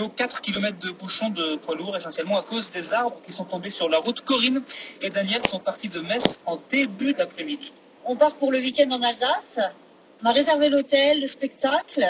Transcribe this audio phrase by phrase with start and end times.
[0.00, 3.32] plus haut 4 km de bouchons de poids lourds, essentiellement à cause des arbres qui
[3.32, 4.22] sont tombés sur la route.
[4.22, 4.62] Corinne
[5.02, 7.70] et Daniel sont partis de Metz en début d'après-midi.
[8.04, 9.60] On part pour le week-end en Alsace.
[10.22, 12.04] On a réservé l'hôtel, le spectacle,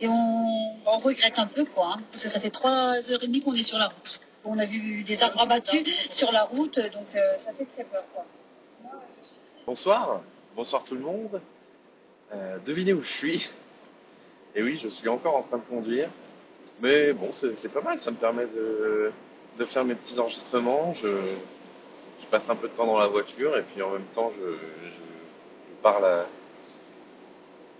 [0.00, 0.44] et on,
[0.86, 3.54] on regrette un peu, quoi, hein, parce que ça fait trois heures et demie qu'on
[3.54, 4.20] est sur la route.
[4.44, 8.04] On a vu des arbres abattus sur la route, donc euh, ça fait très peur,
[8.14, 8.24] quoi.
[9.66, 10.20] Bonsoir,
[10.56, 11.40] bonsoir tout le monde.
[12.32, 13.48] Euh, devinez où je suis.
[14.54, 16.08] Et oui, je suis encore en train de conduire.
[16.82, 19.12] Mais bon, c'est pas mal, ça me permet de,
[19.66, 20.94] faire mes petits enregistrements.
[20.94, 21.08] Je,
[22.30, 24.88] passe un peu de temps dans la voiture et puis en même temps, je, je,
[24.88, 26.26] je parle à,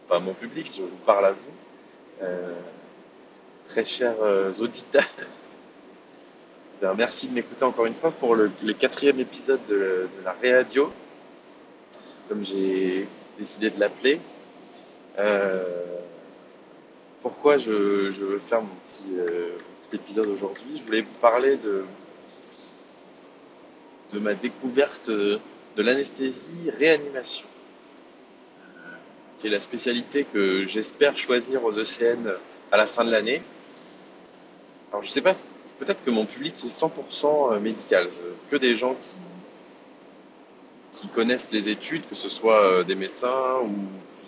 [0.09, 1.52] pas à mon public, je vous parle à vous,
[2.23, 2.54] euh,
[3.68, 5.04] très chers euh, auditeurs.
[6.80, 10.92] Bien, merci de m'écouter encore une fois pour le, quatrième épisode de, de la Réadio,
[12.28, 13.06] comme j'ai
[13.38, 14.20] décidé de l'appeler.
[15.16, 16.01] Euh,
[17.23, 21.56] pourquoi je, veux faire mon petit, euh, mon petit épisode aujourd'hui Je voulais vous parler
[21.56, 21.84] de,
[24.12, 25.40] de ma découverte de
[25.77, 27.46] l'anesthésie réanimation,
[28.65, 28.96] euh,
[29.38, 32.35] qui est la spécialité que j'espère choisir aux ECN
[32.73, 33.43] à la fin de l'année.
[34.90, 35.34] Alors je sais pas,
[35.79, 38.96] peut-être que mon public est 100% médical, euh, que des gens
[40.95, 43.74] qui connaissent les études, que ce soit des médecins ou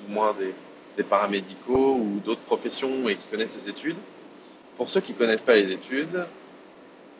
[0.08, 0.54] ou moins des,
[0.96, 3.96] des paramédicaux ou d'autres professions et qui connaissent les études.
[4.76, 6.26] Pour ceux qui connaissent pas les études,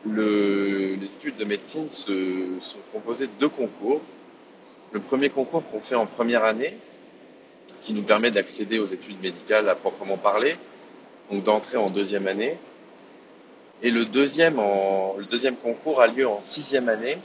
[0.04, 4.00] le, les études de médecine sont composées de deux concours.
[4.92, 6.76] Le premier concours qu'on fait en première année,
[7.82, 10.56] qui nous permet d'accéder aux études médicales à proprement parler,
[11.30, 12.58] donc d'entrer en deuxième année.
[13.82, 17.18] Et le deuxième, en, le deuxième concours a lieu en sixième année,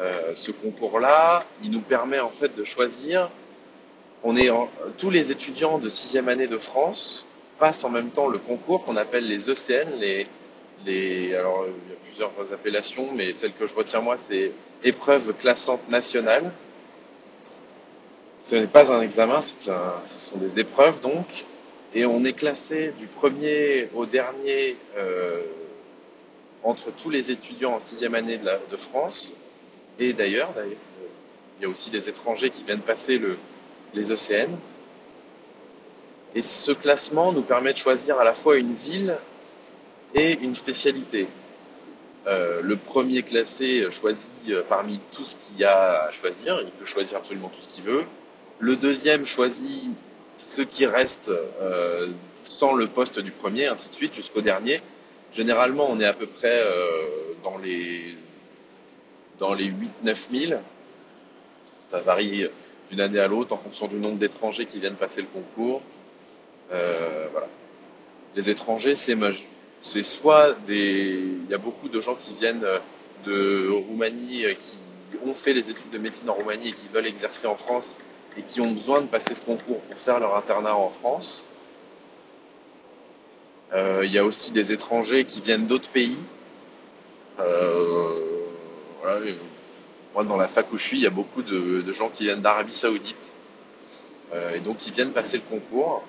[0.00, 3.30] euh, ce concours-là, il nous permet en fait de choisir.
[4.22, 4.50] On est
[4.98, 7.24] tous les étudiants de sixième année de France
[7.58, 11.98] passent en même temps le concours qu'on appelle les ECN, les, alors il y a
[12.04, 14.52] plusieurs appellations, mais celle que je retiens moi, c'est
[14.84, 16.52] épreuve classante nationale.
[18.44, 19.70] Ce n'est pas un examen, ce
[20.18, 21.26] sont des épreuves donc,
[21.94, 25.42] et on est classé du premier au dernier euh,
[26.62, 29.32] entre tous les étudiants en sixième année de, de France
[29.98, 30.52] et d'ailleurs,
[31.58, 33.36] il y a aussi des étrangers qui viennent passer le,
[33.94, 34.56] les ECN.
[36.34, 39.16] Et ce classement nous permet de choisir à la fois une ville
[40.14, 41.26] et une spécialité.
[42.26, 44.28] Euh, le premier classé choisit
[44.68, 47.84] parmi tout ce qu'il y a à choisir, il peut choisir absolument tout ce qu'il
[47.84, 48.04] veut.
[48.58, 49.90] Le deuxième choisit
[50.38, 52.08] ce qui reste euh,
[52.44, 54.82] sans le poste du premier, ainsi de suite, jusqu'au dernier.
[55.32, 58.16] Généralement, on est à peu près euh, dans les
[59.38, 59.72] dans les
[60.04, 60.60] 8-9 000.
[61.90, 62.46] Ça varie
[62.90, 65.82] d'une année à l'autre en fonction du nombre d'étrangers qui viennent passer le concours.
[66.72, 67.48] Euh, voilà.
[68.34, 69.16] Les étrangers, c'est
[69.82, 72.64] c'est soit des, il y a beaucoup de gens qui viennent
[73.24, 74.78] de Roumanie, qui
[75.24, 77.96] ont fait les études de médecine en Roumanie et qui veulent exercer en France
[78.36, 81.42] et qui ont besoin de passer ce concours pour faire leur internat en France.
[83.72, 86.18] Euh, il y a aussi des étrangers qui viennent d'autres pays.
[87.38, 88.46] Euh,
[89.00, 89.20] voilà,
[90.14, 92.40] moi, dans la fac où je suis, il y a beaucoup de, gens qui viennent
[92.42, 93.32] d'Arabie Saoudite
[94.32, 96.02] euh, et donc qui viennent passer le concours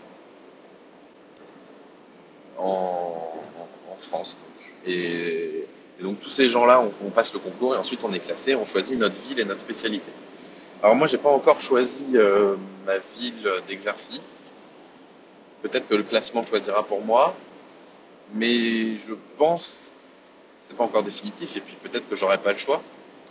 [2.57, 3.17] en,
[4.09, 4.35] France.
[4.87, 5.65] Et,
[6.01, 8.65] donc tous ces gens-là, on, on, passe le concours et ensuite on est classé, on
[8.65, 10.11] choisit notre ville et notre spécialité.
[10.81, 12.55] Alors moi, j'ai pas encore choisi euh,
[12.87, 14.51] ma ville d'exercice.
[15.61, 17.35] Peut-être que le classement choisira pour moi,
[18.33, 19.91] mais je pense
[20.67, 22.81] c'est pas encore définitif et puis peut-être que j'aurai pas le choix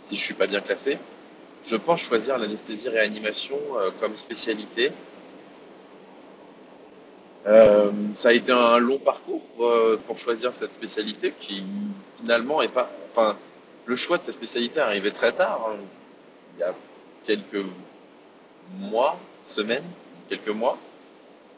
[0.05, 0.97] si je suis pas bien classé.
[1.65, 4.91] Je pense choisir l'anesthésie réanimation euh, comme spécialité.
[7.47, 11.63] Euh, ça a été un long parcours euh, pour choisir cette spécialité qui
[12.17, 13.37] finalement est pas, enfin,
[13.85, 15.77] le choix de cette spécialité est arrivé très tard, hein,
[16.55, 16.73] il y a
[17.25, 17.65] quelques
[18.77, 19.85] mois, semaines,
[20.29, 20.77] quelques mois.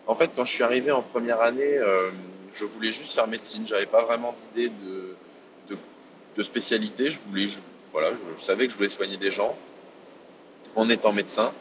[0.07, 1.79] En fait, quand je suis arrivé en première année,
[2.53, 3.65] je voulais juste faire médecine.
[3.65, 7.09] J'avais pas vraiment d'idée de, spécialité.
[7.09, 7.59] Je voulais, je,
[7.93, 9.55] voilà, je, savais que je voulais soigner des gens
[10.75, 11.53] en étant médecin,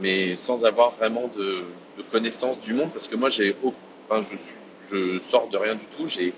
[0.00, 1.64] mais sans avoir vraiment de,
[2.12, 4.36] connaissance du monde, parce que moi, j'ai, je,
[4.88, 6.06] je sors de rien du tout.
[6.06, 6.32] J'ai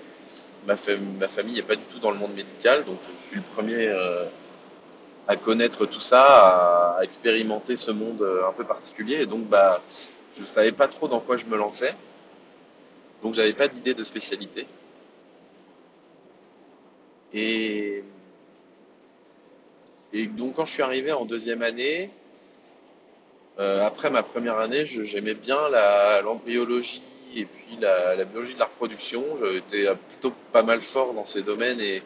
[0.65, 3.87] ma famille n'est pas du tout dans le monde médical, donc je suis le premier
[3.87, 4.25] euh,
[5.27, 9.47] à connaître tout ça, à, à, expérimenter ce monde euh, un peu particulier, et donc
[9.47, 9.81] bah,
[10.37, 11.95] je savais pas trop dans quoi je me lançais,
[13.23, 14.67] donc j'avais pas d'idée de spécialité.
[17.33, 18.03] Et,
[20.13, 22.09] et donc quand je suis arrivé en deuxième année,
[23.59, 25.69] euh, après ma première année, j'aimais bien
[26.23, 27.01] l'embryologie
[27.35, 29.23] et puis la, biologie de la reproduction.
[29.37, 32.01] J'étais plutôt pas mal fort dans ces domaines et,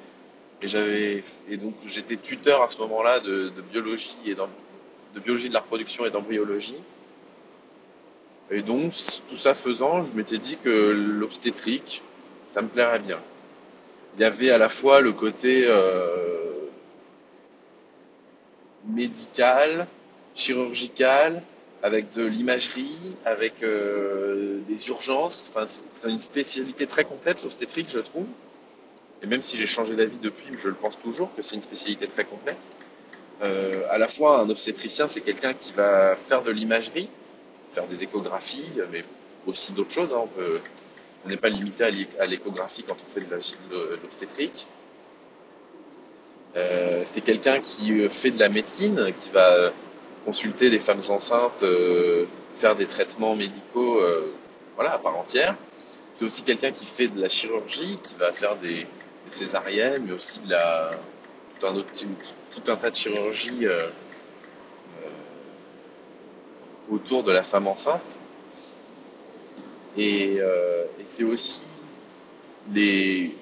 [0.61, 5.59] j'avais et donc j'étais tuteur à ce moment-là de, biologie et de biologie de la
[5.59, 6.77] reproduction et d'embryologie.
[8.51, 8.93] Et donc
[9.29, 12.01] tout ça faisant, je m'étais dit que l'obstétrique,
[12.45, 13.19] ça me plairait bien.
[14.15, 16.45] Il y avait à la fois le côté euh,
[18.87, 19.87] médical,
[20.35, 21.41] chirurgical,
[21.83, 25.51] avec de l'imagerie, avec euh, des urgences.
[25.53, 28.27] Enfin, c'est- une spécialité très complète, l'obstétrique, je trouve.
[29.21, 32.07] Et même si j'ai changé d'avis depuis, je le pense toujours que c'est une spécialité
[32.07, 32.57] très complète.
[33.41, 37.09] Euh, à la fois, un obstétricien, c'est quelqu'un qui va faire de l'imagerie,
[37.73, 39.03] faire des échographies, mais
[39.45, 40.13] aussi d'autres choses.
[40.13, 40.25] hein.
[41.25, 44.67] On n'est pas limité à l'é- à l'échographie quand on fait de l'obstétrique.
[46.55, 49.71] Euh, c'est quelqu'un qui euh, fait de la médecine, qui va euh,
[50.23, 51.63] consulter des femmes enceintes,
[52.57, 54.01] faire des traitements médicaux,
[54.75, 55.55] voilà, à part entière.
[56.15, 60.13] C'est aussi quelqu'un qui fait de la chirurgie, qui va faire des, des césariennes, mais
[60.13, 60.93] aussi de la,
[61.59, 61.67] tout
[62.71, 63.89] un tas de chirurgie euh,
[66.89, 68.17] autour de la femme enceinte.
[69.95, 71.61] Et, et c'est aussi
[72.73, 73.35] les,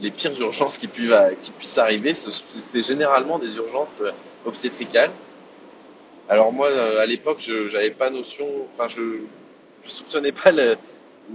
[0.00, 1.12] les pires urgences qui puissent,
[1.58, 2.30] puissent arriver, ce-
[2.72, 4.10] c'est généralement des urgences euh,
[4.44, 5.10] obstétricales.
[6.28, 9.20] Alors moi, euh, à l'époque, je j'avais pas notion, enfin, je,
[9.84, 10.76] je soupçonnais pas le-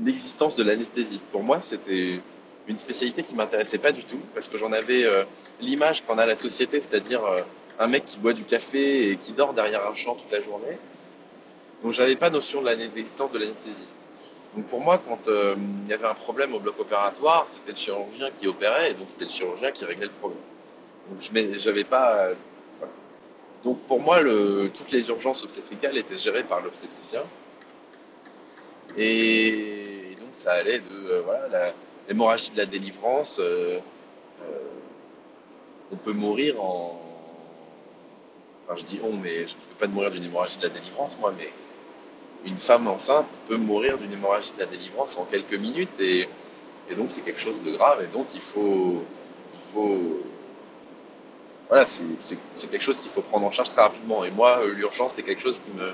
[0.04, 1.26] l'existence de l'anesthésiste.
[1.32, 2.20] Pour moi, c'était
[2.68, 5.24] une spécialité qui m'intéressait pas du tout, parce que j'en avais euh,
[5.62, 7.42] l'image qu'en a la société, c'est-à-dire euh,
[7.80, 10.78] un mec qui boit du café et qui dort derrière un champ toute la journée.
[11.84, 13.96] Donc j'avais pas notion de l'existence de l'anesthésiste.
[14.56, 15.56] Donc pour moi, quand euh,
[15.86, 19.08] il y avait un problème au bloc opératoire, c'était le chirurgien qui opérait, et donc
[19.10, 20.42] c'était le chirurgien qui réglait le problème.
[21.10, 22.16] Donc je j'avais pas.
[22.18, 22.36] euh.
[23.64, 24.22] Donc pour moi,
[24.74, 27.24] toutes les urgences obstétricales étaient gérées par l'obstétricien.
[28.98, 31.72] Et, donc ça allait de euh,
[32.08, 33.40] l'hémorragie de la délivrance.
[35.92, 37.00] on peut mourir en.
[38.66, 41.18] Enfin, je dis on, mais je risque pas de mourir d'une hémorragie de la délivrance,
[41.20, 41.52] moi, mais
[42.46, 46.28] une femme enceinte peut mourir d'une hémorragie de la délivrance en quelques minutes et,
[46.96, 49.04] donc c'est quelque chose de grave et donc il faut
[49.54, 50.24] il faut
[51.68, 55.14] voilà c'est quelque chose qu'il faut prendre en charge très rapidement et moi euh, l'urgence
[55.14, 55.94] c'est quelque chose qui me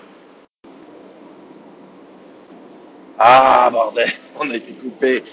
[3.19, 4.09] ah bordel
[4.39, 5.23] on a été coupé.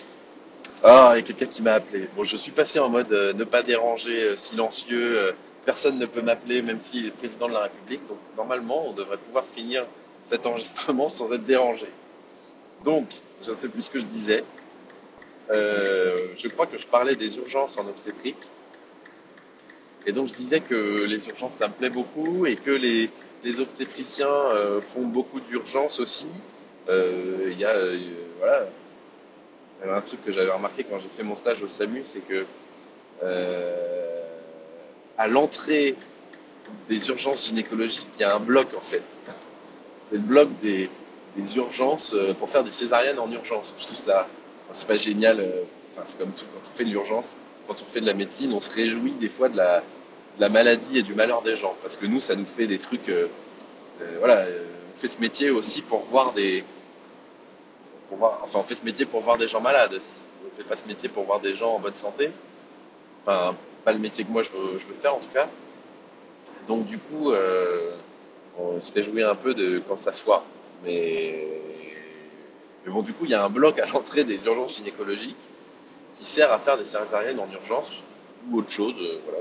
[0.83, 2.09] Ah il y a quelqu'un qui m'a appelé.
[2.17, 5.33] Bon je suis passé en mode euh, ne pas déranger euh, silencieux
[5.65, 9.19] personne ne peut m'appeler même s'il est président de la République donc normalement on devrait
[9.19, 9.85] pouvoir finir
[10.29, 11.89] cet enregistrement sans être dérangé
[12.85, 13.07] donc
[13.43, 14.45] je ne sais plus ce que je disais
[15.51, 18.43] Euh, je crois que je parlais des urgences en obstétrique.
[20.07, 23.11] Et donc je disais que les urgences, ça me plaît beaucoup et que les,
[23.45, 26.29] les obstétriciens euh, font beaucoup d'urgences aussi.
[26.89, 27.75] Euh, Il y a,
[28.39, 28.67] voilà,
[29.85, 32.47] un truc que j'avais remarqué quand j'ai fait mon stage au SAMU, c'est que
[35.19, 35.95] à l'entrée
[36.89, 39.03] des urgences gynécologiques, il y a un bloc en fait.
[40.13, 40.91] C'est le bloc des,
[41.57, 43.73] urgences euh, pour faire des césariennes en urgence.
[43.79, 44.29] Je trouve ça,
[44.75, 45.41] c'est pas génial.
[45.41, 45.63] euh,
[45.95, 47.35] Enfin, c'est comme tout quand on fait de l'urgence,
[47.67, 49.83] quand on fait de la médecine, on se réjouit des fois de la,
[50.49, 53.09] maladie et du malheur des gens, parce que nous, ça nous fait des trucs.
[53.09, 53.29] euh,
[54.19, 54.47] voilà,
[54.95, 56.65] on fait ce métier aussi pour voir des,
[58.09, 59.99] pour voir, enfin, on fait ce métier pour voir des gens malades.
[60.47, 62.31] On fait pas ce métier pour voir des gens en bonne santé.
[63.23, 65.49] Enfin, pas le métier que moi je veux, faire en tout cas.
[66.69, 67.33] Donc du coup,
[68.59, 70.45] on se réjouit un peu de quand ça foire.
[70.85, 71.47] Mais,
[72.85, 75.37] mais bon, du coup, il y a un bloc à l'entrée des urgences gynécologiques
[76.17, 77.91] qui sert à faire des césariennes en urgence
[78.51, 78.95] ou autre chose.
[79.01, 79.41] euh, voilà.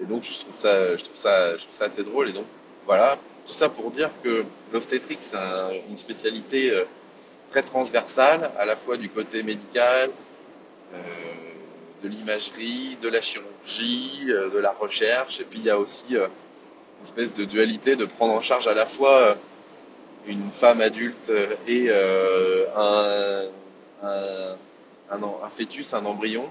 [0.00, 2.28] Et donc, je trouve ça, je trouve ça, je trouve ça assez drôle.
[2.30, 2.46] Et donc,
[2.86, 6.84] voilà, tout ça pour dire que l'obstétrique, c'est un- une spécialité euh,
[7.50, 10.10] très transversale, à la fois du côté médical,
[10.94, 10.98] euh,
[12.02, 16.16] de l'imagerie, de la chirurgie, de la recherche, et puis il y a aussi
[17.00, 19.34] une espèce de dualité de prendre en charge à la fois euh,
[20.26, 23.48] une femme adulte euh, et euh, un,
[24.02, 24.56] un,
[25.10, 26.48] un, fœtus, un embryon.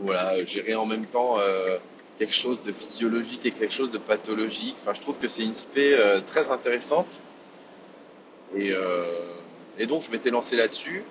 [0.00, 1.38] Voilà, gérer en même temps
[2.20, 4.76] quelque chose de physiologique et quelque chose de pathologique.
[4.80, 7.20] Enfin, je trouve que c'est une spé très intéressante.
[8.54, 8.72] Et,
[9.76, 11.02] et donc, je m'étais lancé là-dessus.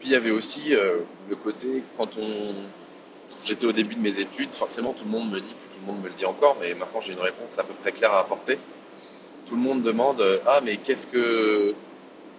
[0.00, 2.54] Puis il y avait aussi le côté, quand on,
[3.44, 6.02] j'étais au début de mes études, forcément tout le monde me dit, tout le monde
[6.02, 8.58] me le dit encore, mais maintenant j'ai une réponse à peu près claire à apporter.
[9.48, 11.74] Tout le monde demande, ah mais qu'est-ce que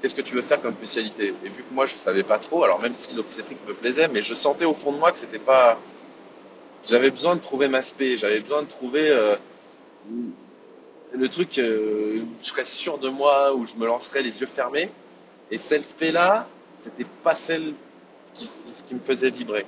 [0.02, 1.34] qu'est-ce que tu veux faire comme spécialité?
[1.44, 4.22] Et vu que moi je savais pas trop, alors même si l'obstétrique me plaisait, mais
[4.22, 5.78] je sentais au fond de moi que c'était pas,
[6.88, 9.36] j'avais besoin de trouver ma spé, j'avais besoin de trouver euh,
[11.14, 14.48] le truc euh, où je serais sûr de moi, où je me lancerais les yeux
[14.48, 14.90] fermés.
[15.52, 16.48] Et celle spé là,
[16.78, 17.74] c'était pas celle
[18.34, 19.66] qui, ce qui me faisait vibrer.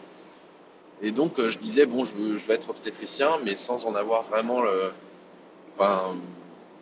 [1.01, 4.23] Et donc euh, je disais bon, je veux, veux être obstétricien, mais sans en avoir
[4.23, 4.91] vraiment le,
[5.75, 6.15] enfin,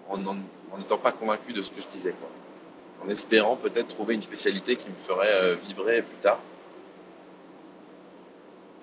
[0.09, 2.29] en n'étant pas convaincu de ce que je disais, quoi.
[3.05, 6.39] En espérant peut-être trouver une spécialité qui me ferait euh, vibrer plus tard.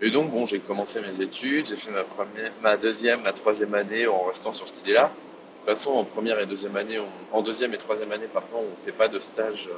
[0.01, 3.73] Et donc bon, j'ai commencé mes études, j'ai fait ma première, ma deuxième, ma troisième
[3.75, 5.05] année en restant sur cette idée-là.
[5.05, 6.99] De toute façon, en première et deuxième année,
[7.31, 9.69] en deuxième et troisième année, pardon, on fait pas de stage,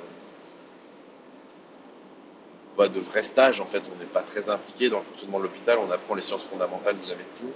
[2.75, 3.83] euh, pas de vrai stage en fait.
[3.95, 5.78] On n'est pas très impliqué dans le fonctionnement de l'hôpital.
[5.78, 7.52] On apprend les sciences fondamentales de la médecine.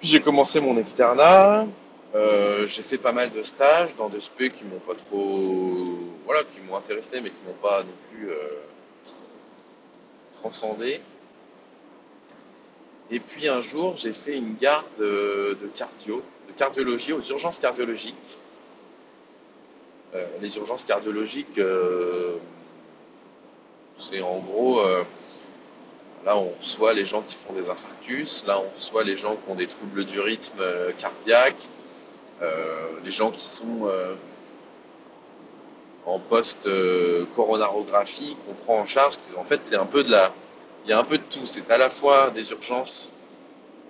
[0.00, 1.66] Puis j'ai commencé mon externat.
[2.14, 6.42] Euh, j'ai fait pas mal de stages dans des spé qui m'ont pas trop, voilà,
[6.44, 8.62] qui m'ont intéressé, mais qui m'ont pas non plus euh,
[10.40, 11.02] transcendé.
[13.10, 17.58] Et puis un jour, j'ai fait une garde de, de cardio, de cardiologie aux urgences
[17.58, 18.38] cardiologiques.
[20.14, 22.36] Euh, les urgences cardiologiques, euh,
[24.10, 25.04] c'est en gros, euh,
[26.24, 29.50] là on reçoit les gens qui font des infarctus, là on reçoit les gens qui
[29.50, 31.68] ont des troubles du rythme euh, cardiaque,
[32.42, 33.90] euh, les gens qui sont
[36.06, 39.16] en post-coronarographie qu'on prend en charge.
[39.36, 40.32] En fait, c'est un peu de la,
[40.84, 41.44] il y a un peu de tout.
[41.44, 43.12] C'est à la fois des urgences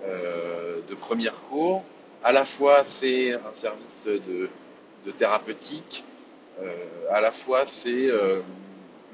[0.04, 1.84] de premier cours,
[2.24, 4.48] à la fois c'est un service de,
[5.18, 6.04] thérapeutique,
[7.10, 8.10] à la fois c'est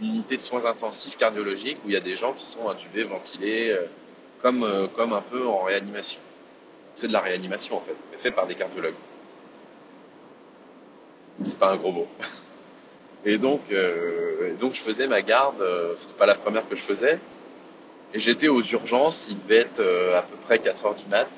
[0.01, 3.71] unité de soins intensifs cardiologiques où il y a des gens qui sont intubés, ventilés,
[3.71, 3.87] euh,
[4.43, 6.21] comme, euh, comme un peu en réanimation.
[6.97, 8.95] C'est de la réanimation en fait, fait par des cardiologues.
[11.43, 12.09] C'est pas un gros mot.
[13.25, 15.57] Et donc, euh, donc je faisais ma garde,
[15.99, 17.19] c'était pas la première que je faisais,
[18.13, 19.81] et j'étais aux urgences, il devait être
[20.15, 21.31] à peu près 4 heures du mat,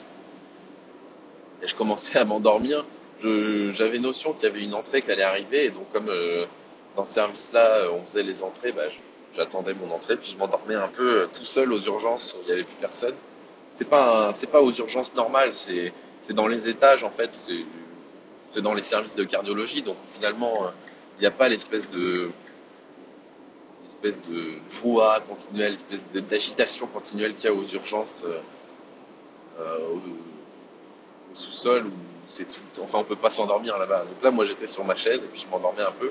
[1.63, 2.85] et je commençais à m'endormir.
[3.23, 6.11] J'avais notion qu'il y avait une entrée qui allait arriver, et donc comme
[6.97, 8.85] dans ce service-là, euh, on faisait les entrées, bah,
[9.37, 12.47] j'attendais mon entrée, puis je m'endormais un peu euh, tout seul aux urgences où il
[12.47, 13.15] n'y avait plus personne.
[13.77, 17.31] C'est pas, c'est pas aux urgences normales, c'est c'est dans les étages en fait,
[18.51, 20.71] c'est dans les services de cardiologie, donc finalement euh,
[21.19, 22.31] il n'y a pas l'espèce de
[23.91, 28.25] espèce de brouhaha continuel, espèce d'agitation continuelle qu'il y a aux urgences
[29.59, 31.93] au, au sous-sol où
[32.29, 32.83] c'est tout.
[32.83, 34.05] Enfin, on peut pas s'endormir là-bas.
[34.05, 36.11] Donc là, moi, j'étais sur ma chaise et puis je m'endormais un peu.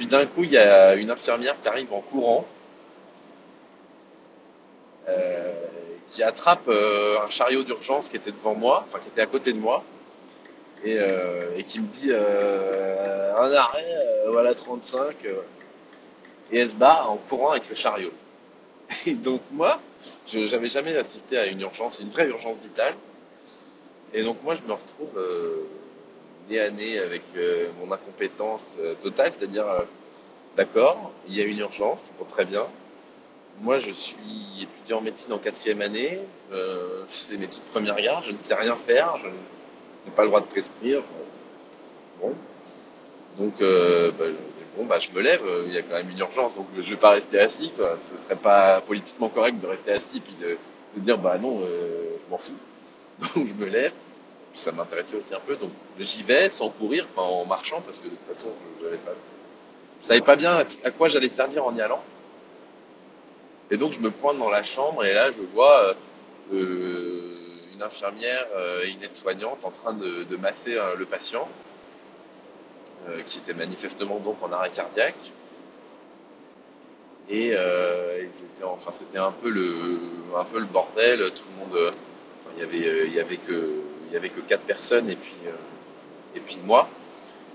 [0.00, 2.46] Puis d'un coup, il y a une infirmière qui arrive en courant,
[5.06, 5.52] euh,
[6.08, 9.52] qui attrape euh, un chariot d'urgence qui était devant moi, enfin qui était à côté
[9.52, 9.84] de moi,
[10.82, 15.42] et, euh, et qui me dit un arrêt, voilà 35, euh,
[16.50, 18.14] et elle se barre en courant avec le chariot.
[19.04, 19.80] Et donc moi,
[20.28, 22.94] je j'avais jamais assisté à une urgence, une vraie urgence vitale.
[24.14, 25.20] Et donc moi, je me retrouve
[26.50, 29.84] nez à avec euh, mon incompétence euh, totale, c'est-à-dire, euh,
[30.56, 32.66] d'accord, il y a une urgence, bon, très bien.
[33.60, 36.18] Moi, je suis étudiant en médecine en quatrième année,
[37.10, 40.40] c'est mes toutes premières gardes, je ne sais rien faire, je n'ai pas le droit
[40.40, 41.02] de prescrire.
[42.20, 42.32] Bon,
[43.36, 44.24] donc bah,
[44.78, 46.96] bon, bah, je me lève, il y a quand même une urgence, donc je vais
[46.96, 47.98] pas rester assis, quoi.
[47.98, 50.56] ce serait pas politiquement correct de rester assis puis de,
[50.96, 52.54] dire bah non, je m'en fous.
[53.34, 53.92] Donc je me lève,
[54.54, 58.04] ça m'intéressait aussi un peu, donc j'y vais sans courir, enfin en marchant, parce que
[58.04, 59.12] de toute façon je, j'avais pas,
[60.02, 62.02] savais pas bien à quoi j'allais servir en y allant.
[63.70, 65.94] Et donc je me pointe dans la chambre et là je vois euh,
[66.52, 67.36] euh,
[67.72, 71.48] une infirmière euh, et une aide-soignante en train de, masser le patient
[73.26, 75.32] qui était manifestement donc en arrêt cardiaque.
[77.28, 77.54] Et
[78.64, 80.00] enfin c'était un peu le
[80.36, 81.94] un peu le bordel, tout le monde
[82.56, 86.36] il y il y avait que il y avait que quatre personnes et puis euh,
[86.36, 86.88] et puis moi.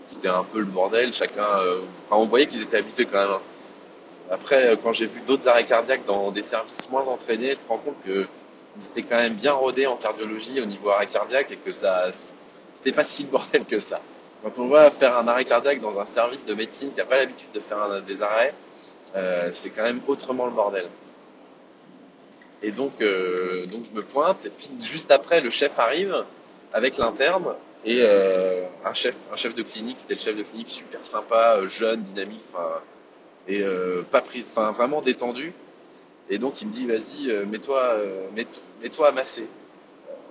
[0.08, 3.32] C'était un peu le bordel, chacun euh, enfin on voyait qu'ils étaient habitués quand même.
[3.32, 3.42] hein.
[4.32, 7.68] Après euh, quand j'ai vu d'autres arrêts cardiaques dans des services moins entraînés, tu te
[7.68, 8.28] rends compte que
[8.78, 12.12] ils étaient quand même bien rodés en cardiologie au niveau arrêt cardiaque et que ça
[12.74, 14.00] c'était pas si le bordel que ça.
[14.44, 17.18] Quand on va faire un arrêt cardiaque dans un service de médecine qui n'a pas
[17.18, 18.54] l'habitude de faire des arrêts,
[19.54, 20.88] c'est quand même autrement le bordel.
[22.62, 26.26] Et donc, donc je me pointe, et puis juste après, le chef arrive
[26.74, 27.56] avec l'interne
[27.86, 31.58] et euh, un chef, un chef de clinique, c'était le chef de clinique super sympa,
[31.58, 32.82] euh, jeune, dynamique, enfin,
[33.48, 35.54] et euh, pas prise, enfin vraiment détendu.
[36.28, 37.98] Et donc il me dit, vas-y, mets-toi,
[38.34, 38.48] mets,
[38.82, 39.48] mets-toi à masser.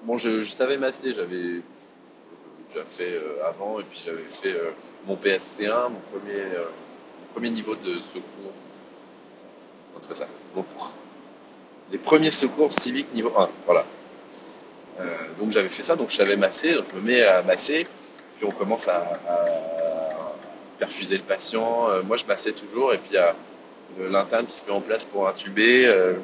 [0.03, 1.61] Bon, je, savais masser, j'avais
[2.69, 4.61] déjà fait avant, et puis j'avais fait
[5.07, 6.43] mon PSC1, mon premier,
[7.33, 8.53] premier niveau de secours.
[9.95, 10.26] Non, c'est pas ça.
[11.93, 13.85] Les premiers secours civiques niveau 1, voilà.
[15.01, 15.05] Euh,
[15.39, 17.87] donc j'avais fait ça, donc je savais masser, donc je me mets à masser,
[18.37, 19.19] puis on commence à,
[20.79, 21.91] perfuser le patient.
[21.91, 23.35] Euh, moi je massais toujours, et puis il y a
[24.11, 26.15] l'interne qui se met en place pour intuber, euh,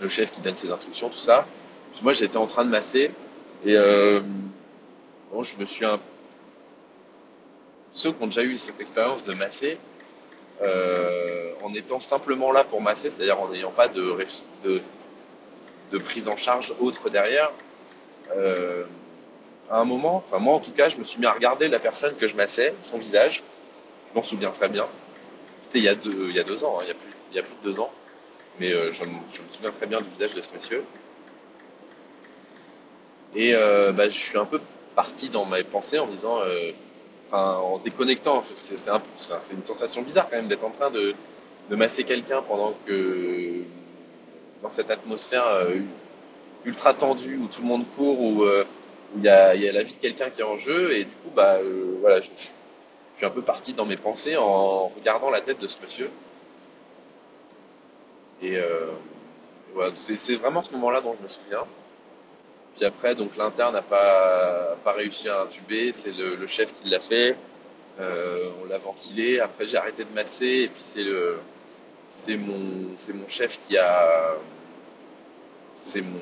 [0.00, 1.46] le chef qui donne ses instructions, tout ça.
[1.92, 3.10] Puis moi j'étais en train de masser,
[3.64, 4.20] et euh,
[5.32, 5.98] bon, je me suis un...
[7.92, 9.78] Ceux qui ont déjà eu cette expérience de masser,
[11.62, 14.16] en étant simplement là pour masser, c'est-à-dire en n'ayant pas de,
[16.04, 17.52] prise en charge autre derrière,
[18.34, 18.84] euh,
[19.70, 21.78] à un moment, enfin moi en tout cas, je me suis mis à regarder la
[21.78, 23.42] personne que je massais, son visage,
[24.10, 24.86] je m'en souviens très bien.
[25.62, 26.88] C'était il, y a deux, ans, hein, il,
[27.36, 27.90] y a plus, de deux ans,
[28.60, 29.18] mais euh, je, me
[29.52, 30.84] souviens très bien du visage de ce monsieur.
[33.34, 34.60] Et euh, bah, je suis un peu
[34.94, 36.38] parti dans mes pensées en disant,
[37.28, 39.02] enfin, en déconnectant, c'est un,
[39.52, 41.14] une sensation bizarre quand même d'être en train de,
[41.68, 43.62] de masser quelqu'un pendant que
[44.62, 45.66] dans cette atmosphère
[46.66, 48.64] ultra tendue où tout le monde court, où euh,
[49.16, 51.56] il y a, la vie de quelqu'un qui est en jeu, et du coup, bah
[51.56, 55.66] euh, voilà, je, suis un peu parti dans mes pensées en regardant la tête de
[55.66, 56.10] ce monsieur.
[58.42, 58.58] Et
[59.72, 61.64] voilà, c'est vraiment ce moment-là dont je me souviens.
[62.76, 67.36] Puis après, donc l'interne n'a pas, réussi à intuber, c'est le, chef qui l'a fait.
[67.98, 69.40] Euh, on l'a ventilé.
[69.40, 71.38] Après, j'ai arrêté de masser, et puis c'est le,
[72.08, 74.34] c'est mon, c'est mon chef qui a,
[75.76, 76.20] c'est mon,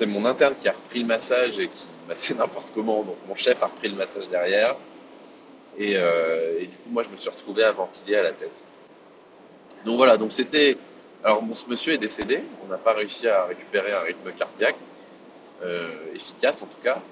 [0.00, 3.02] c'est mon interne qui a repris le massage et qui massait n'importe comment.
[3.04, 4.76] Donc mon chef a repris le massage derrière.
[5.76, 8.50] Et, euh, et, du coup, moi, je me suis retrouvé à ventiler à la tête.
[9.84, 10.78] Donc voilà, donc c'était.
[11.22, 12.42] Alors, ce monsieur est décédé.
[12.64, 14.76] On n'a pas réussi à récupérer un rythme cardiaque
[15.62, 17.02] euh, efficace, en tout cas.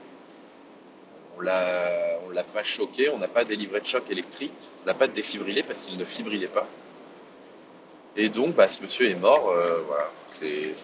[1.37, 3.11] On l'a, on l'a pas choqué.
[3.11, 4.55] On n'a pas délivré de choc électrique.
[4.83, 6.67] On n'a pas défibrillé parce qu'il ne fibrillait pas.
[8.17, 9.51] Et donc, bah, ce monsieur est mort.
[9.51, 10.75] Euh, voilà, c'est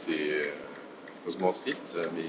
[1.24, 2.24] faussement triste, mais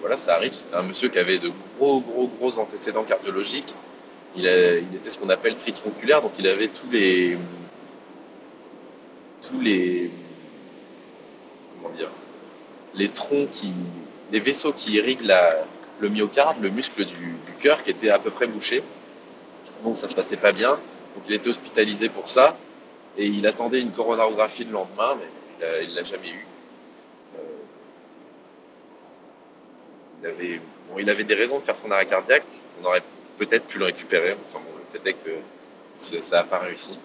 [0.00, 0.52] voilà, ça arrive.
[0.52, 3.74] C'était un monsieur qui avait de gros, gros, gros antécédents cardiologiques.
[4.36, 7.38] Il, était ce qu'on appelle tritronculaire, donc il avait tous les,
[9.48, 10.10] tous les,
[11.80, 12.10] comment dire,
[12.94, 13.72] les troncs qui,
[14.30, 15.32] les vaisseaux qui irriguent
[16.00, 18.82] le myocarde, le muscle du, cœur, qui était à peu près bouché.
[19.82, 20.72] Donc ça se passait pas bien.
[20.72, 22.56] Donc il était hospitalisé pour ça.
[23.16, 25.16] Et il attendait une coronarographie le lendemain,
[25.60, 26.46] il l'a jamais eu.
[30.20, 32.44] il avait, bon, il avait des raisons de faire son arrêt cardiaque.
[32.80, 33.02] On aurait
[33.38, 34.36] peut-être pu le récupérer.
[34.48, 36.98] Enfin bon, le fait est que ça n'a pas réussi.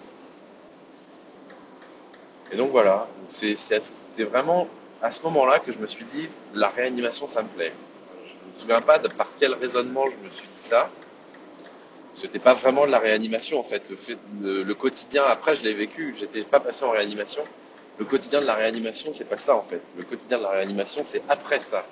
[2.50, 4.68] Et donc voilà, c'est vraiment
[5.00, 7.72] à ce moment-là que je me suis dit, la réanimation, ça me plaît.
[8.26, 10.90] Je ne me souviens pas de par quel raisonnement je me suis dit ça.
[12.14, 13.82] C'était pas vraiment de la réanimation en fait.
[13.88, 16.14] Le, fait, le, le quotidien, après, je l'ai vécu.
[16.18, 17.42] J'étais pas passé en réanimation.
[17.98, 19.80] Le quotidien de la réanimation, c'est pas ça en fait.
[19.96, 21.84] Le quotidien de la réanimation, c'est après ça.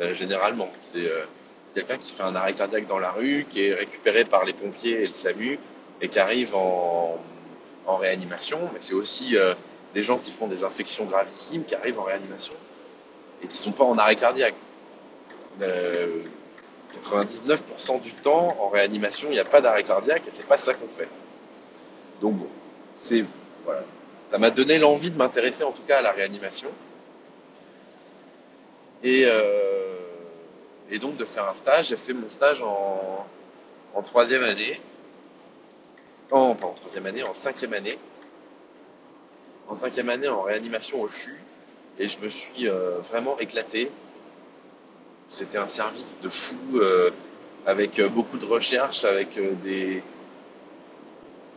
[0.00, 0.70] Euh, généralement.
[0.80, 1.26] C'est euh,
[1.74, 5.02] quelqu'un qui fait un arrêt cardiaque dans la rue, qui est récupéré par les pompiers
[5.02, 5.58] et le SAMU,
[6.00, 7.18] et qui arrive en,
[7.86, 8.70] réanimation.
[8.72, 9.54] Mais c'est aussi euh,
[9.94, 12.54] des gens qui font des infections gravissimes, qui arrivent en réanimation,
[13.42, 14.54] et qui sont pas en arrêt cardiaque.
[15.60, 20.72] 99% du temps, en réanimation, il n'y a pas d'arrêt cardiaque, et c'est pas ça
[20.72, 21.08] qu'on fait.
[22.20, 22.48] Donc bon,
[22.96, 23.26] c'est
[23.64, 23.82] voilà.
[24.32, 26.70] Ça m'a donné l'envie de m'intéresser en tout cas à la réanimation.
[29.02, 29.98] Et, euh,
[30.98, 31.88] donc de faire un stage.
[31.88, 33.26] J'ai fait mon stage en,
[34.04, 34.80] troisième année.
[36.30, 37.98] En, en troisième année, en cinquième année.
[39.68, 41.38] En cinquième année en réanimation au CHU.
[41.98, 43.90] Et je me suis euh, vraiment éclaté.
[45.28, 47.10] C'était un service de fou, euh,
[47.66, 50.02] avec beaucoup de recherche, avec des,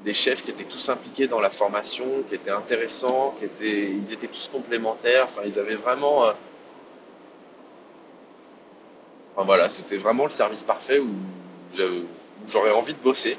[0.05, 4.13] des chefs qui étaient tous impliqués dans la formation, qui étaient intéressants, qui étaient, ils
[4.13, 5.25] étaient tous complémentaires.
[5.29, 6.31] Enfin, ils avaient vraiment
[9.35, 11.09] Enfin, voilà, c'était vraiment le service parfait où
[12.47, 13.37] j'aurais envie de bosser.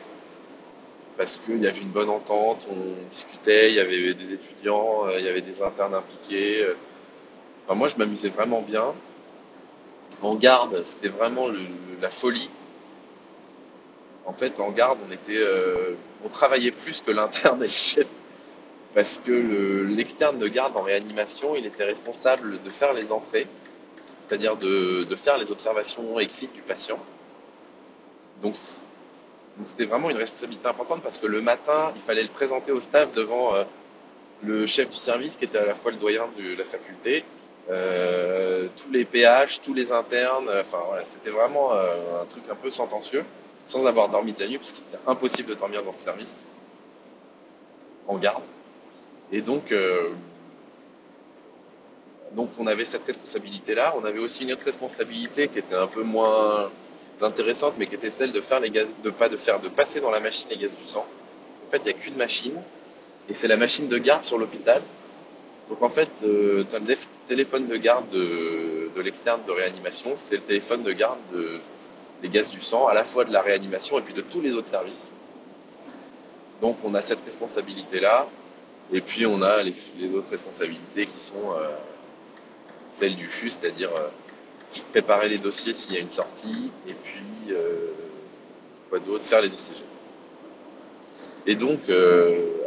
[1.16, 5.24] Parce qu'il y avait une bonne entente, on discutait, il y avait des étudiants, il
[5.24, 6.66] y avait des internes impliqués.
[7.64, 8.92] Enfin, moi, je m'amusais vraiment bien.
[10.20, 11.48] En garde, c'était vraiment
[12.02, 12.50] la folie.
[14.26, 18.08] En fait, en garde, euh, on travaillait plus que l'interne et le chef.
[18.94, 23.46] Parce que l'externe de garde en réanimation, il était responsable de faire les entrées
[24.28, 26.98] c'est-à-dire de, faire les observations écrites du patient.
[28.42, 28.56] Donc
[29.64, 33.12] c'était vraiment une responsabilité importante parce que le matin, il fallait le présenter au staff
[33.12, 33.64] devant euh,
[34.42, 37.24] le chef du service qui était à la fois le doyen de la faculté,
[37.70, 42.70] euh, tous les PH, tous les internes, enfin voilà, c'était vraiment un truc un peu
[42.70, 43.24] sentencieux,
[43.66, 46.44] sans avoir dormi de la nuit parce qu'il était impossible de dormir dans ce service,
[48.06, 48.42] en garde.
[49.32, 49.72] Et donc,
[52.36, 53.94] Donc on avait cette responsabilité-là.
[54.00, 56.70] On avait aussi une autre responsabilité qui était un peu moins
[57.20, 60.00] intéressante, mais qui était celle de faire les gaz, de pas de faire, de passer
[60.00, 61.06] dans la machine les gaz du sang.
[61.66, 62.60] En fait, il n'y a qu'une machine,
[63.28, 64.82] et c'est la machine de garde sur l'hôpital.
[65.70, 70.36] Donc en fait, euh, as le téléphone de garde de, de l'externe de réanimation, c'est
[70.36, 71.58] le téléphone de garde de,
[72.22, 74.54] des gaz du sang, à la fois de la réanimation et puis de tous les
[74.54, 75.12] autres services.
[76.60, 78.26] Donc on a cette responsabilité-là,
[78.92, 81.76] et puis on a les, les autres responsabilités qui sont euh,
[82.94, 84.08] celles du FU, c'est-à-dire euh,
[84.92, 87.92] préparer les dossiers s'il y a une sortie, et puis euh,
[88.88, 89.84] quoi d'autre, faire les ECG.
[91.48, 91.78] Et donc,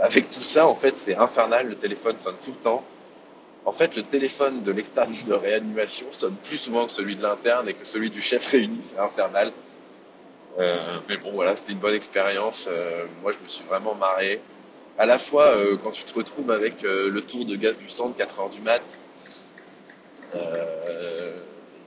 [0.02, 2.82] avec tout ça, en fait, c'est infernal, le téléphone sonne tout le temps.
[3.70, 7.70] En fait, le téléphone de l'externe de réanimation sonne plus souvent que celui de l'interne
[7.70, 9.52] et que celui du chef réuni, c'est infernal.
[10.58, 12.68] Euh, mais bon, voilà, c'était une bonne expérience.
[12.68, 14.42] Euh, moi, je me suis vraiment marré.
[14.98, 18.10] À la fois, euh, quand tu te retrouves avec le tour de gaz du sang
[18.10, 18.82] de 4 heures du mat,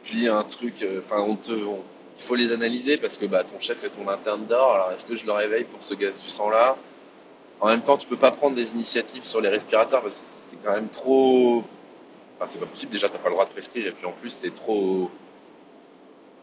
[0.05, 3.83] puis un truc, enfin, on te, il faut les analyser parce que bah, ton chef
[3.83, 4.77] et ton interne dort.
[4.77, 6.77] Alors, est-ce que je le réveille pour ce gaz du sang là
[7.63, 10.57] En même temps, tu peux pas prendre des initiatives sur les respirateurs parce que c'est
[10.65, 11.63] quand même trop.
[12.37, 12.91] Enfin, c'est pas possible.
[12.91, 15.09] Déjà, t'as pas le droit de prescrire et puis en plus, c'est trop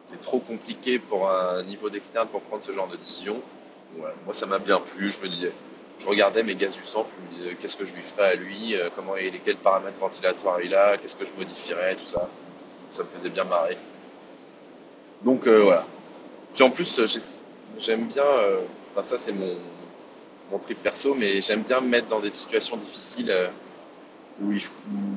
[0.08, 3.42] c'est trop compliqué pour un niveau d'externe pour prendre ce genre de décision.
[3.98, 5.12] Moi, ça m'a bien plu.
[5.12, 5.52] Je me disais,
[6.00, 7.06] je regardais mes gaz du sang,
[7.62, 10.98] qu'est-ce que je lui ferais à lui, euh, comment et quels paramètres ventilatoires il a,
[10.98, 12.30] qu'est-ce que je modifierais, tout ça.
[12.94, 13.78] Ça me faisait bien marrer.
[15.26, 15.86] Donc euh, voilà.
[16.54, 17.02] Puis en plus,
[17.78, 19.58] j'aime bien, euh, enfin ça c'est mon,
[20.52, 23.48] mon trip perso, mais j'aime bien me mettre dans des situations difficiles euh,
[24.42, 24.54] où,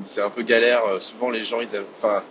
[0.06, 0.82] c'est un peu galère.
[1.00, 2.22] Souvent les gens, ils aiment, enfin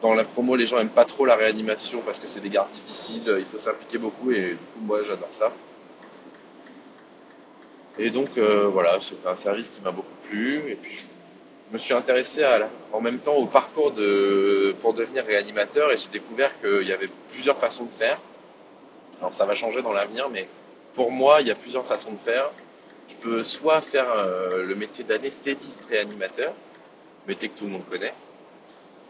[0.00, 2.70] dans la promo, les gens aiment pas trop la réanimation parce que c'est des gardes
[2.70, 5.52] difficiles, il faut s'impliquer beaucoup et du coup moi j'adore ça.
[7.98, 11.02] Et donc euh, voilà, c'était un service qui m'a beaucoup plu et puis je,
[11.68, 15.98] je me suis intéressé à, en même temps au parcours de, pour devenir réanimateur et
[15.98, 18.18] j'ai découvert qu'il y avait plusieurs façons de faire.
[19.18, 20.48] Alors ça va changer dans l'avenir, mais
[20.94, 22.50] pour moi il y a plusieurs façons de faire.
[23.08, 26.54] Je peux soit faire euh, le métier d'anesthésiste réanimateur,
[27.26, 28.14] métier que tout le monde connaît,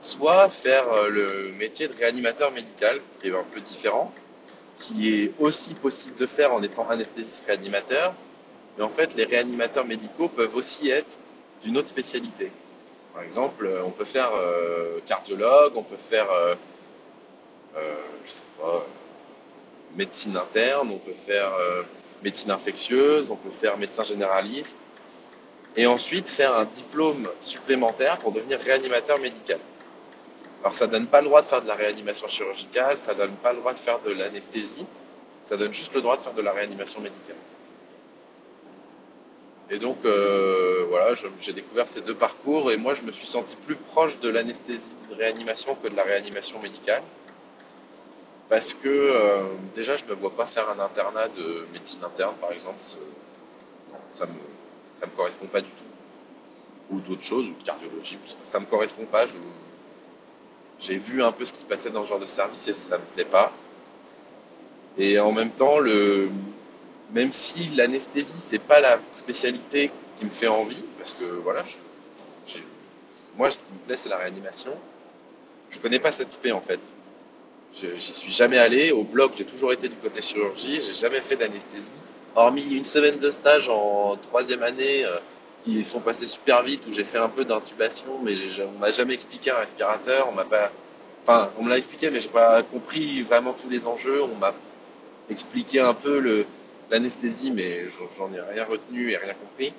[0.01, 4.13] soit faire euh, le métier de réanimateur médical, qui est un peu différent,
[4.79, 8.15] qui est aussi possible de faire en étant anesthésiste réanimateur,
[8.79, 11.19] mais en fait les réanimateurs médicaux peuvent aussi être
[11.63, 12.51] d'une autre spécialité.
[13.13, 16.29] Par exemple, euh, on peut faire euh, cardiologue, on peut faire,
[17.77, 18.87] je sais pas,
[19.97, 21.83] médecine interne, on peut faire euh,
[22.23, 24.77] médecine infectieuse, on peut faire médecin généraliste,
[25.77, 29.61] et ensuite faire un diplôme supplémentaire pour devenir réanimateur médical.
[30.63, 33.53] Alors ça donne pas le droit de faire de la réanimation chirurgicale, ça donne pas
[33.53, 34.87] le droit de faire de l'anesthésie,
[35.45, 37.37] ça donne juste le droit de faire de la réanimation médicale.
[39.71, 43.57] Et donc euh, voilà, j'ai découvert ces deux parcours et moi je me suis senti
[43.65, 47.03] plus proche de l'anesthésie de réanimation que de la réanimation médicale.
[48.51, 52.35] Parce que euh, déjà je ne me vois pas faire un internat de médecine interne
[52.41, 52.81] par exemple,
[54.13, 55.85] ça me, me correspond pas du tout.
[56.91, 59.27] Ou d'autres choses, ou de cardiologie, ça me correspond pas.
[60.81, 62.99] J'ai vu un peu ce qui se passait dans ce genre de service et ça
[62.99, 63.53] me plaît pas.
[64.99, 65.79] Et en même temps,
[67.13, 71.65] même si l'anesthésie c'est pas la spécialité qui me fait envie, parce que voilà,
[73.37, 74.73] moi ce qui me plaît c'est la réanimation.
[75.71, 76.81] Je connais pas cette spé en fait.
[77.75, 78.93] J'y suis jamais allé.
[78.93, 80.81] Au bloc, j'ai toujours été du côté chirurgie.
[80.81, 81.93] J'ai jamais fait d'anesthésie,
[82.35, 85.05] hormis une semaine de stage en troisième année.
[85.05, 85.19] Euh,
[85.65, 89.15] qui sont passés super vite où j'ai fait un peu d'intubation mais on m'a jamais
[89.15, 90.71] expliqué un respirateur on m'a pas
[91.23, 94.55] enfin on me l'a expliqué mais j'ai pas compris vraiment tous les enjeux on m'a
[95.29, 96.47] expliqué un peu
[96.91, 99.75] l'anesthésie mais j'en ai rien retenu et rien compris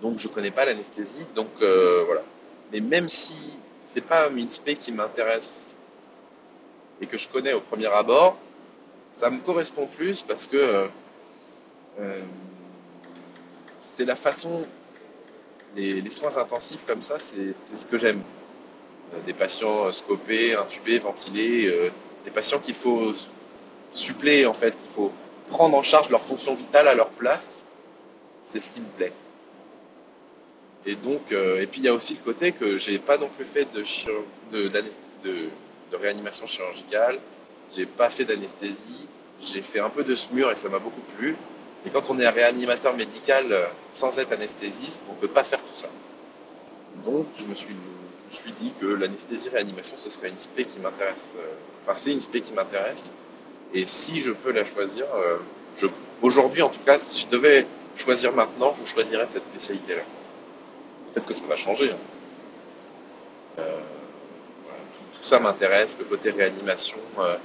[0.00, 2.22] donc je connais pas l'anesthésie donc euh, voilà
[2.72, 3.36] mais même si
[3.84, 5.76] c'est pas une spé qui m'intéresse
[7.02, 8.38] et que je connais au premier abord
[9.16, 10.88] ça me correspond plus parce que euh,
[12.00, 12.22] euh,
[13.94, 14.66] c'est la façon,
[15.76, 18.22] les, soins intensifs comme ça, c'est ce que j'aime.
[19.14, 21.90] Euh, des patients scopés, intubés, ventilés,
[22.24, 23.12] des patients qu'il faut
[23.92, 25.12] suppléer en fait, il faut
[25.48, 27.66] prendre en charge leur fonction vitale à leur place,
[28.46, 29.12] c'est ce qui me plaît.
[30.86, 33.44] Et donc, et puis il y a aussi le côté que j'ai pas non plus
[33.44, 33.84] fait de,
[34.50, 35.48] de, de,
[35.92, 37.18] de réanimation chirurgicale,
[37.76, 39.06] j'ai pas fait d'anesthésie,
[39.42, 41.36] j'ai fait un peu de SMUR et ça m'a beaucoup plu.
[41.84, 45.44] Et quand on est un réanimateur médical euh, sans être anesthésiste, on ne peut pas
[45.44, 45.88] faire tout ça.
[47.04, 47.74] Donc je me suis,
[48.58, 51.34] dit que l'anesthésie-réanimation, ce serait une spé qui m'intéresse.
[51.36, 53.10] Euh, enfin, c'est une spé qui m'intéresse.
[53.74, 55.38] Et si je peux la choisir, euh,
[56.20, 60.02] aujourd'hui en tout cas, si je devais choisir maintenant, je choisirais cette spécialité-là.
[61.12, 61.90] Peut-être que ça va changer.
[61.90, 63.62] Hein.
[65.22, 67.36] Tout, ça m'intéresse, le côté réanimation, euh,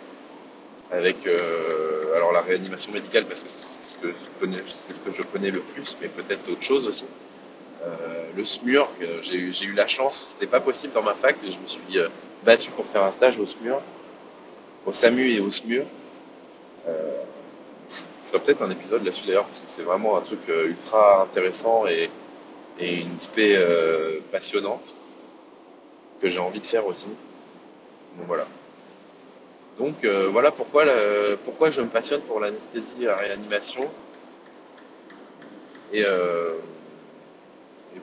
[0.92, 5.98] avec euh, alors la réanimation médicale parce que c'est ce que je connais, le plus,
[6.02, 7.06] mais peut-être autre chose aussi.
[8.36, 8.90] le SMUR,
[9.24, 12.00] j'ai eu, eu la chance, c'était pas possible dans ma fac, je me suis
[12.44, 13.82] battu pour faire un stage au SMUR,
[14.86, 15.86] au SAMU et au SMUR.
[16.88, 17.24] Euh,
[18.32, 22.10] je peut-être un épisode là-dessus d'ailleurs, parce que c'est vraiment un truc ultra intéressant et,
[22.80, 24.94] et une spé euh, passionnante
[26.22, 27.08] que j'ai envie de faire aussi.
[28.18, 28.48] Donc voilà.
[29.78, 30.86] Donc euh, voilà pourquoi,
[31.46, 33.90] pourquoi je me passionne pour l'anesthésie et la réanimation.
[35.94, 36.56] Et, euh,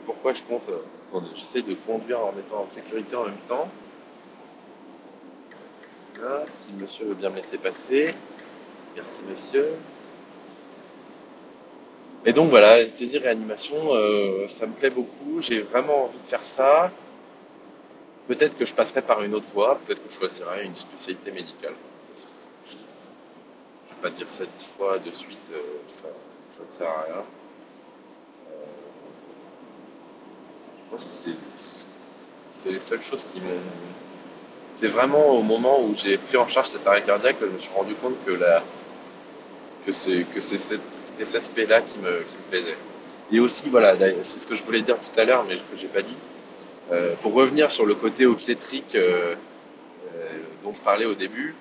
[0.06, 0.68] pourquoi je compte.
[1.08, 3.68] Attendez, j'essaie de conduire en étant en sécurité en même temps.
[6.20, 8.14] Là, si monsieur veut bien me laisser passer.
[8.96, 9.74] Merci monsieur.
[12.26, 15.40] Et donc voilà, anesthésie réanimation, euh, ça me plaît beaucoup.
[15.40, 16.90] J'ai vraiment envie de faire ça.
[18.26, 21.74] Peut-être que je passerai par une autre voie, peut-être que je choisirai une spécialité médicale.
[22.66, 26.08] Je ne vais pas dire ça dix fois de suite, euh, ça,
[26.46, 27.22] ça ne sert à rien.
[28.50, 28.64] Euh,
[30.78, 31.30] je pense que
[32.54, 33.60] c'est, les seules choses qui m'ont.
[34.76, 37.58] C'est vraiment au moment où j'ai pris en charge cet arrêt cardiaque que je me
[37.58, 38.62] suis rendu compte que la,
[39.84, 42.78] que c'est que c'est cet aspect-là qui me, qui me plaisait.
[43.30, 45.88] Et aussi, voilà, c'est ce que je voulais dire tout à l'heure, mais que j'ai
[45.88, 46.16] pas dit.
[46.92, 49.34] Euh, pour revenir sur le côté obstétrique euh,
[50.14, 51.54] euh, dont je parlais au début,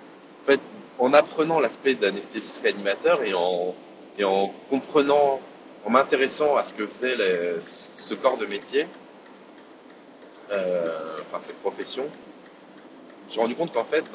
[0.99, 5.39] en apprenant l'aspect d'anesthésiste réanimateur et en, comprenant,
[5.85, 7.15] en m'intéressant à ce que faisait
[7.61, 8.85] ce corps de métier,
[10.49, 12.05] enfin cette profession,
[13.27, 14.05] suis rendu compte qu'en fait,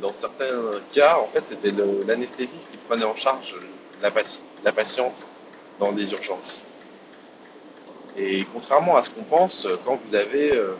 [0.00, 3.54] dans certains cas, en fait, c'était l'anesthésiste qui prenait en charge
[4.00, 4.10] la,
[4.64, 5.26] la patiente
[5.78, 6.64] dans des urgences.
[8.16, 10.74] Et contrairement à ce qu'on pense, quand vous avez euh,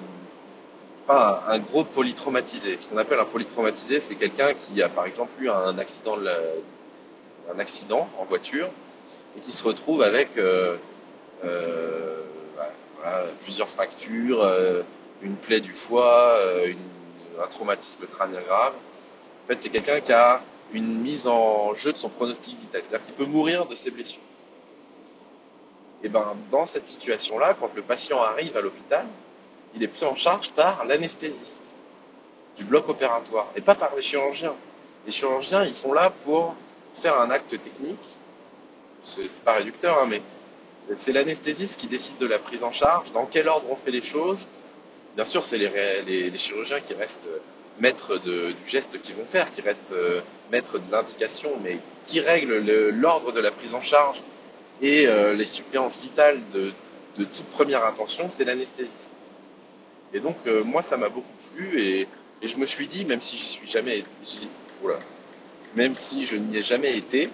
[1.09, 5.49] un, gros polytraumatisé, ce qu'on appelle un polytraumatisé, c'est quelqu'un qui a par exemple eu
[5.49, 6.19] un accident,
[8.19, 8.69] en voiture
[9.37, 10.77] et qui se retrouve avec euh,
[11.45, 12.23] euh,
[12.55, 14.47] voilà, plusieurs fractures,
[15.23, 16.39] une plaie du foie,
[17.43, 18.75] un traumatisme crânien grave.
[19.45, 20.43] En fait, c'est quelqu'un qui a
[20.73, 24.21] une mise en jeu de son pronostic vital, c'est-à-dire qu'il peut mourir de ses blessures.
[26.03, 29.07] Et ben, dans cette situation-là, quand le patient arrive à l'hôpital,
[29.75, 31.73] il est pris en charge par l'anesthésiste
[32.57, 34.55] du bloc opératoire et pas par les chirurgiens.
[35.07, 36.55] Les chirurgiens, ils sont là pour
[36.97, 38.05] faire un acte technique.
[39.05, 40.23] C'est pas réducteur, hein, mais
[40.97, 44.03] c'est l'anesthésiste qui décide de la prise en charge, dans quel ordre on fait les
[44.03, 44.47] choses.
[45.15, 47.29] Bien sûr, c'est les, chirurgiens qui restent
[47.79, 52.21] maîtres de, du geste qu'ils vont faire, qui restent euh, maîtres de l'indication, mais qui
[52.21, 52.59] règlent
[52.91, 54.21] l'ordre de la prise en charge
[54.83, 56.73] et euh, les suppléances vitales de,
[57.17, 59.13] toute première intention, c'est l'anesthésiste.
[60.13, 62.09] Et donc euh, moi ça m'a beaucoup plu et,
[62.43, 64.03] je me suis dit, même si j'y suis jamais,
[65.77, 67.31] même si je n'y ai jamais été,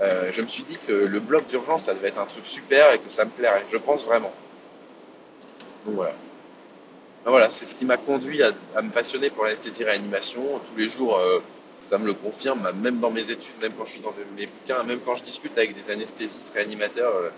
[0.00, 2.92] euh, je me suis dit que le bloc d'urgence ça devait être un truc super
[2.92, 3.66] et que ça me plairait.
[3.70, 4.32] Je pense vraiment.
[5.84, 6.14] Donc voilà.
[7.26, 10.42] Voilà, c'est ce qui m'a conduit à, me passionner pour l'anesthésie réanimation.
[10.70, 11.20] Tous les jours,
[11.88, 14.82] ça me le confirme, même dans mes études, même quand je suis dans mes bouquins,
[14.84, 17.30] même quand je discute avec des anesthésistes réanimateurs, euh,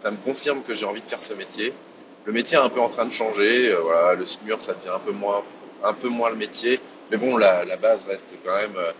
[0.00, 1.72] ça me confirme que j'ai envie de faire ce métier.
[2.24, 4.98] Le métier est un peu en train de changer, euh, le SMUR ça devient un
[4.98, 8.92] peu moins, le métier, mais bon, la, la base reste quand même euh,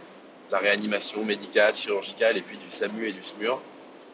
[0.50, 3.60] la réanimation médicale, chirurgicale, et puis du SAMU et du SMUR.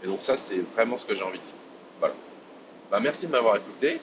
[0.03, 1.55] Et donc ça, c'est vraiment ce que j'ai envie de faire.
[2.01, 2.15] Voilà.
[2.91, 4.01] Bah, merci de m'avoir écouté.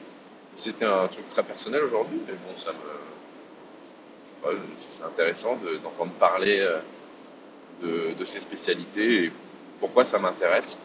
[0.58, 3.11] C'était un truc très personnel aujourd'hui, mais bon, ça me,
[4.90, 6.60] c'est intéressant d'entendre de, parler
[7.84, 9.32] euh, de, ces spécialités et
[9.80, 10.78] pourquoi ça m'intéresse.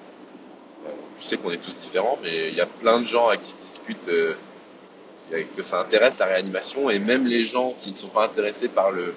[0.87, 3.37] Euh, je sais qu'on est tous différents, mais il y a plein de gens à
[3.37, 4.35] qui je discute euh,
[5.57, 8.90] que ça intéresse la réanimation et même les gens qui ne sont pas intéressés par
[8.90, 9.14] le,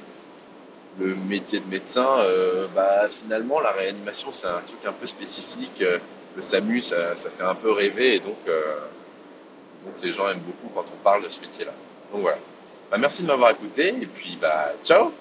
[0.99, 2.17] métier de médecin,
[2.75, 5.81] bah, finalement la réanimation c'est un truc un peu spécifique.
[6.35, 8.43] Le SAMU ça, ça fait un peu rêver et donc,
[9.85, 11.71] donc les gens aiment beaucoup quand on parle de ce métier-là.
[12.11, 12.39] Donc voilà.
[12.91, 15.11] Bah, merci de m'avoir écouté et puis bah ciao